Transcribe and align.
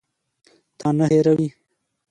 تا 0.79 0.87
نه 0.97 1.05
هېروي. 1.11 1.47